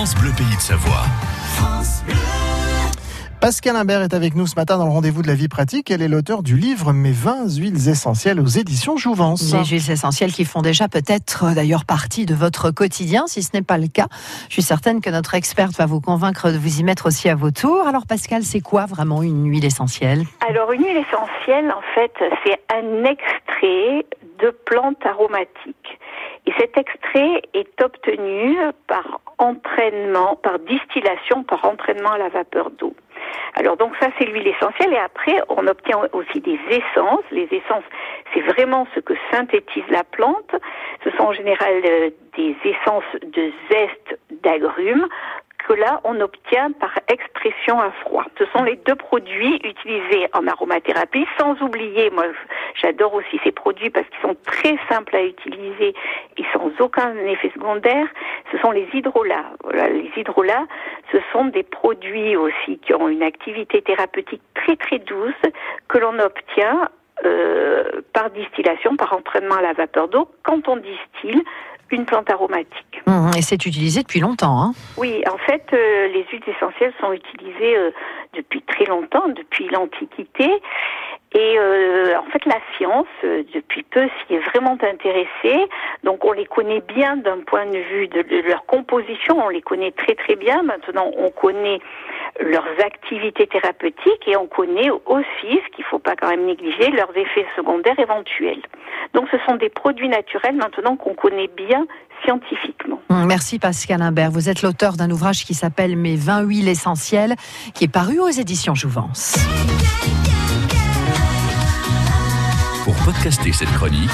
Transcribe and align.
France 0.00 0.14
Bleu 0.14 0.30
Pays 0.34 0.56
de 0.56 0.62
Savoie. 0.62 1.04
Pascal 3.38 3.76
Imbert 3.76 4.00
est 4.00 4.14
avec 4.14 4.34
nous 4.34 4.46
ce 4.46 4.56
matin 4.56 4.78
dans 4.78 4.86
le 4.86 4.90
rendez-vous 4.90 5.20
de 5.20 5.26
la 5.26 5.34
vie 5.34 5.48
pratique. 5.48 5.90
Elle 5.90 6.00
est 6.00 6.08
l'auteur 6.08 6.42
du 6.42 6.56
livre 6.56 6.94
Mes 6.94 7.12
20 7.12 7.58
huiles 7.58 7.86
essentielles 7.86 8.40
aux 8.40 8.46
éditions 8.46 8.96
Jouvence. 8.96 9.52
Des 9.52 9.62
huiles 9.62 9.90
essentielles 9.90 10.32
qui 10.32 10.46
font 10.46 10.62
déjà 10.62 10.88
peut-être 10.88 11.50
euh, 11.50 11.54
d'ailleurs 11.54 11.84
partie 11.84 12.24
de 12.24 12.34
votre 12.34 12.70
quotidien. 12.70 13.26
Si 13.26 13.42
ce 13.42 13.50
n'est 13.52 13.62
pas 13.62 13.76
le 13.76 13.88
cas, 13.88 14.06
je 14.48 14.54
suis 14.54 14.62
certaine 14.62 15.02
que 15.02 15.10
notre 15.10 15.34
experte 15.34 15.76
va 15.76 15.84
vous 15.84 16.00
convaincre 16.00 16.50
de 16.50 16.56
vous 16.56 16.80
y 16.80 16.82
mettre 16.82 17.04
aussi 17.04 17.28
à 17.28 17.34
vos 17.34 17.50
tours. 17.50 17.86
Alors 17.86 18.06
Pascal, 18.06 18.42
c'est 18.42 18.60
quoi 18.60 18.86
vraiment 18.86 19.22
une 19.22 19.50
huile 19.50 19.66
essentielle? 19.66 20.22
Alors 20.48 20.72
une 20.72 20.82
huile 20.82 20.96
essentielle, 20.96 21.70
en 21.70 21.82
fait, 21.94 22.12
c'est 22.46 22.58
un 22.74 23.04
extrait 23.04 24.06
de 24.40 24.48
plantes 24.64 25.04
aromatiques. 25.04 25.98
Et 26.46 26.52
cet 26.58 26.78
extrait 26.78 27.42
est 27.52 27.82
obtenu 27.82 28.56
par 28.88 29.20
entraînement, 29.40 30.36
par 30.36 30.58
distillation, 30.58 31.42
par 31.44 31.64
entraînement 31.64 32.12
à 32.12 32.18
la 32.18 32.28
vapeur 32.28 32.70
d'eau. 32.70 32.94
Alors 33.54 33.76
donc 33.76 33.92
ça 34.00 34.08
c'est 34.18 34.24
l'huile 34.24 34.48
essentielle 34.48 34.92
et 34.92 34.98
après 34.98 35.40
on 35.48 35.66
obtient 35.66 35.98
aussi 36.12 36.40
des 36.40 36.58
essences. 36.70 37.24
Les 37.30 37.48
essences 37.50 37.84
c'est 38.32 38.40
vraiment 38.40 38.86
ce 38.94 39.00
que 39.00 39.14
synthétise 39.30 39.84
la 39.90 40.04
plante. 40.04 40.54
Ce 41.04 41.10
sont 41.12 41.24
en 41.24 41.32
général 41.32 41.82
euh, 41.84 42.10
des 42.36 42.56
essences 42.64 43.04
de 43.22 43.52
zeste 43.70 44.18
d'agrumes 44.42 45.06
que 45.66 45.74
là, 45.74 46.00
on 46.04 46.20
obtient 46.20 46.72
par 46.72 46.98
expression 47.08 47.80
à 47.80 47.90
froid. 48.02 48.24
Ce 48.38 48.44
sont 48.46 48.64
les 48.64 48.76
deux 48.76 48.94
produits 48.94 49.56
utilisés 49.62 50.26
en 50.32 50.46
aromathérapie, 50.46 51.26
sans 51.38 51.60
oublier, 51.62 52.10
moi 52.10 52.24
j'adore 52.74 53.14
aussi 53.14 53.38
ces 53.44 53.52
produits 53.52 53.90
parce 53.90 54.06
qu'ils 54.08 54.20
sont 54.20 54.36
très 54.44 54.76
simples 54.88 55.14
à 55.16 55.22
utiliser 55.22 55.94
et 56.36 56.44
sans 56.52 56.70
aucun 56.80 57.14
effet 57.26 57.50
secondaire, 57.54 58.06
ce 58.50 58.58
sont 58.58 58.70
les 58.70 58.88
hydrolats. 58.92 59.52
les 59.72 60.10
hydrolats, 60.16 60.66
ce 61.12 61.18
sont 61.32 61.46
des 61.46 61.62
produits 61.62 62.36
aussi 62.36 62.78
qui 62.78 62.94
ont 62.94 63.08
une 63.08 63.22
activité 63.22 63.82
thérapeutique 63.82 64.42
très 64.54 64.76
très 64.76 64.98
douce 64.98 65.34
que 65.88 65.98
l'on 65.98 66.18
obtient 66.18 66.88
euh, 67.24 68.00
par 68.12 68.30
distillation, 68.30 68.96
par 68.96 69.12
entraînement 69.12 69.56
à 69.56 69.62
la 69.62 69.72
vapeur 69.72 70.08
d'eau, 70.08 70.28
quand 70.42 70.68
on 70.68 70.76
distille 70.76 71.42
une 71.90 72.06
plante 72.06 72.30
aromatique. 72.30 73.02
Mmh, 73.06 73.30
et 73.36 73.42
c'est 73.42 73.66
utilisé 73.66 74.02
depuis 74.02 74.20
longtemps. 74.20 74.62
Hein 74.62 74.72
oui, 74.96 75.22
en 75.30 75.36
fait, 75.38 75.64
euh, 75.72 76.08
les 76.08 76.24
huiles 76.30 76.42
essentielles 76.46 76.92
sont 77.00 77.12
utilisées 77.12 77.76
euh, 77.76 77.90
depuis 78.34 78.62
très 78.62 78.84
longtemps, 78.84 79.28
depuis 79.28 79.68
l'Antiquité. 79.68 80.48
Et 81.32 81.58
euh, 81.58 82.18
en 82.18 82.24
fait, 82.30 82.44
la 82.44 82.58
science, 82.76 83.06
depuis 83.22 83.84
peu, 83.84 84.08
s'y 84.26 84.34
est 84.34 84.40
vraiment 84.50 84.76
intéressée. 84.82 85.68
Donc, 86.02 86.24
on 86.24 86.32
les 86.32 86.46
connaît 86.46 86.80
bien 86.80 87.16
d'un 87.16 87.38
point 87.46 87.66
de 87.66 87.78
vue 87.78 88.08
de, 88.08 88.48
leur 88.48 88.66
composition. 88.66 89.38
On 89.38 89.48
les 89.48 89.62
connaît 89.62 89.92
très 89.92 90.16
très 90.16 90.34
bien. 90.34 90.62
Maintenant, 90.64 91.10
on 91.16 91.30
connaît 91.30 91.78
leurs 92.40 92.68
activités 92.84 93.46
thérapeutiques 93.46 94.26
et 94.26 94.36
on 94.36 94.48
connaît 94.48 94.90
aussi, 94.90 95.24
ce 95.42 95.74
qu'il 95.74 95.84
ne 95.84 95.90
faut 95.90 96.00
pas 96.00 96.16
quand 96.16 96.28
même 96.28 96.46
négliger, 96.46 96.90
leurs 96.90 97.16
effets 97.16 97.46
secondaires 97.54 97.98
éventuels. 97.98 98.62
Donc, 99.14 99.28
ce 99.30 99.36
sont 99.46 99.54
des 99.54 99.68
produits 99.68 100.08
naturels 100.08 100.56
maintenant 100.56 100.96
qu'on 100.96 101.14
connaît 101.14 101.48
bien 101.48 101.86
scientifiquement. 102.24 103.00
Hum, 103.08 103.26
merci 103.26 103.60
Pascal 103.60 104.02
Imbert. 104.02 104.30
Vous 104.30 104.48
êtes 104.48 104.62
l'auteur 104.62 104.94
d'un 104.94 105.10
ouvrage 105.10 105.44
qui 105.44 105.54
s'appelle 105.54 105.96
Mes 105.96 106.16
20 106.16 106.42
huiles 106.42 106.68
essentielles, 106.68 107.34
qui 107.74 107.84
est 107.84 107.92
paru 107.92 108.18
aux 108.18 108.28
éditions 108.28 108.74
Jouvence. 108.74 109.36
Podcaster 113.12 113.52
cette 113.52 113.72
chronique. 113.72 114.08